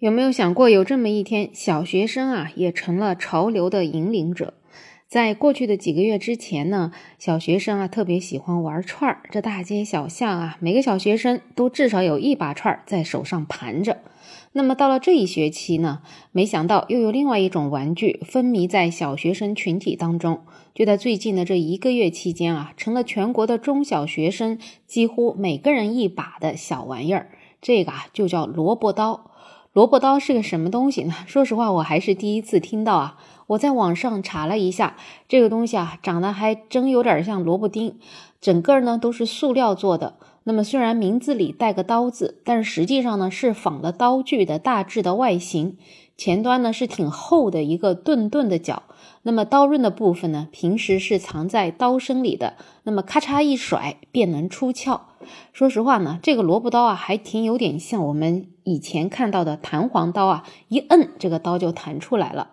[0.00, 4.54] 有没有想过，有这么一天，小学生啊也成了潮流的引领者？
[5.08, 13.98] 在过去的几个月之前呢，小学生啊特别喜欢玩串儿，这大街小巷啊，每个小学生都至少有一把串儿在手上盘着。
[14.52, 20.42] 那么到了这一学期呢，没想到又有另外一种玩具风靡在小学生群体当中，
[20.72, 27.30] 就在最近的这一个月期间啊，成了全国的中小学生几乎每个人一把的小玩意儿。
[27.60, 29.27] 这个啊就叫萝卜刀。
[29.78, 31.14] 萝卜刀是个什么东西呢？
[31.28, 33.16] 说实话，我还是第一次听到啊。
[33.46, 34.96] 我在网上查了一下，
[35.28, 37.96] 这个东西啊，长得还真有点像萝卜丁，
[38.40, 40.16] 整个呢都是塑料做的。
[40.48, 45.76] 那么虽然名字里带个刀字，但是实际上呢是仿了刀具的大致的外形。
[46.16, 48.84] 前端呢是挺厚的一个钝钝的角，
[49.24, 55.02] 那么刀刃的部分呢，平时是藏在刀身里的，那么咔嚓一甩便能出鞘。
[55.52, 62.52] 说实话呢，这个萝卜刀啊，还挺有点像我们以前看到的弹簧刀啊，一摁这个刀就弹出来了。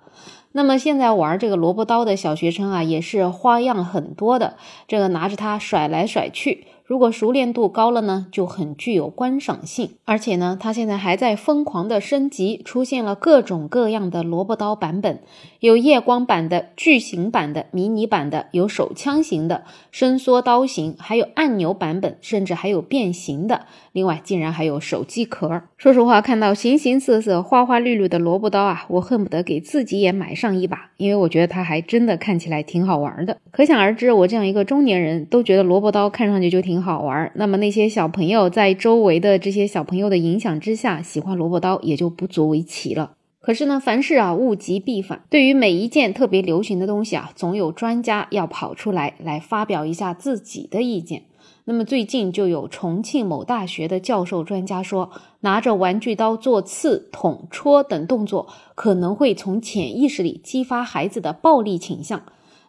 [0.51, 6.67] 那么现在玩这个萝卜刀的小学生啊，也是花样很多的，这个拿着它甩来甩去。
[6.85, 9.95] 如果熟练度高了呢，就很具有观赏性。
[10.05, 15.19] 而且呢，它现在还在疯狂的升级，出现了各种各样的萝卜刀版本，
[15.61, 23.65] 有夜光版的、巨型版的、迷你版的，有手枪型的、伸缩刀型，还有按钮版本，甚至还有变形的。
[23.91, 25.63] 另外，竟然还有手机壳。
[25.77, 33.35] 说实话，看到形形色色、花花绿绿的萝卜刀啊，我恨不得给自己也买上一把，因为我觉得它还真的看起来挺好玩的。
[33.49, 36.74] 可想而知，我这样一个中年人都觉得萝卜刀看上去就挺。
[36.75, 43.13] 挺好玩，那么那些小朋友在周围的这些小朋友的影响之下，喜欢萝卜刀也就不足为奇了。
[43.39, 51.21] 可是呢，凡事啊物极必反，对于每一件特别流行的东西啊，总有专家要跑出来来发表一下自己的意见。
[51.63, 62.23] 那么最近就有重庆某大学的教授专家说，拿着玩具刀做刺、捅、戳等动作，可能会从潜意识里激发孩子的暴力倾向。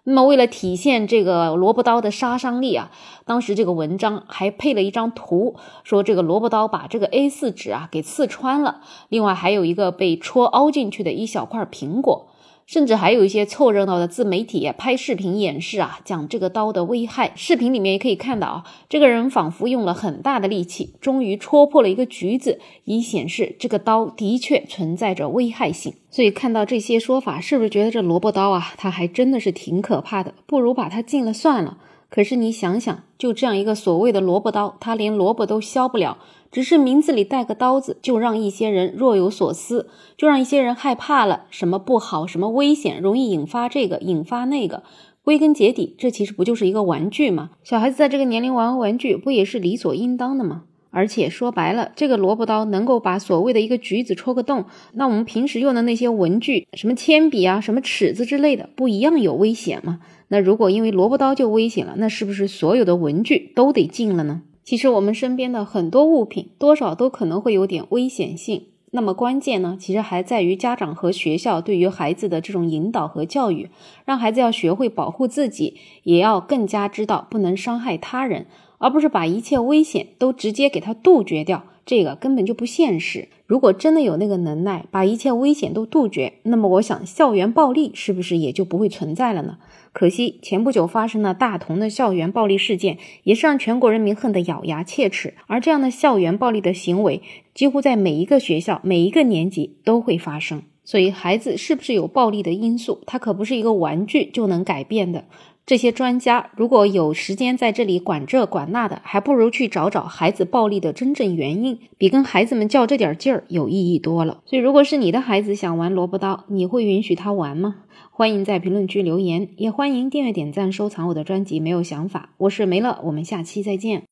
[0.09, 2.93] 那么，为了体现这个萝卜刀的杀伤力啊，
[3.25, 12.29] 当时这个文章还配了一张图，说这个萝卜刀把这个 A4 纸啊给刺穿了，另外还有一个被戳凹进去的一小块苹果。
[12.67, 17.31] 甚至还有一些凑热闹的自媒体拍视频演示啊，讲这个刀的危害。
[17.37, 25.95] 视频里面也可以看到啊，这个人仿佛用了很大的力气，终于戳破了一个橘子，以显示这个刀的确存在着危害性。
[26.11, 30.35] 所以看到这些说法，是不是觉得这萝卜刀啊，它还真的是挺可怕的？
[30.47, 31.79] 不如把它禁了算了。
[32.09, 36.19] 可是你想想，就这样一个所谓的萝卜刀，它连萝卜都削不了，
[36.51, 41.45] 只是名字里带个刀子，就让一些人若有所思，就让一些人害怕了。
[41.51, 44.83] 什么不好，什么危险，容易引发这个，引发那个。
[45.23, 47.51] 归根结底，这其实不就是一个玩具吗？
[47.65, 50.63] 小孩子在这个年龄玩玩具，不也是理所应当的吗？
[50.93, 59.99] 而且说白了，这个萝卜刀能够把所谓的一个橘子戳个洞，那我们平时用的那些文具，什么铅笔啊，什么尺子之类的，不一样有危险吗？
[60.29, 64.43] 那如果因为萝卜刀就危险了，那是不是所有的文具都得禁了呢？
[64.65, 68.65] 其实我们身边的很多物品，多少都可能会有点危险性。
[68.91, 73.69] 那么关键呢，其实还在于家长和学校对于孩子的这种引导和教育，
[74.05, 78.47] 让孩子要学会保护自己，也要更加知道不能伤害他人。
[78.79, 83.29] 而不是把一切危险都直接给它杜绝掉，这个根本就不现实。
[83.47, 89.59] 如果真的有那个能耐，把一切危险都杜绝，那么我想校园暴力是不是也就不会存在了呢？
[89.93, 95.35] 可惜前不久发生了大同的校园暴力事件，也是让全国人民恨得咬牙切齿。
[95.47, 97.23] 而这样的校园暴力的行为，
[97.55, 100.63] 几乎在每一个学校、每一个年级都会发生。
[100.85, 105.25] 所以，孩子是不是有暴力的因素，它可不是一个玩具就能改变的。
[105.67, 114.39] 这些专家如果有时间在这里管这管那的，还不如去找找孩子暴力的真正原因，比跟孩子们较这点劲儿有意义多了。
[114.47, 117.79] 所以，如果是你的孩子想玩萝卜刀，你会允许他玩吗？
[118.13, 121.59] 欢迎在评论区留言，也欢迎订阅、点赞、收藏我的专辑。
[121.59, 124.05] 没有想法，我是梅乐，我们下期再见。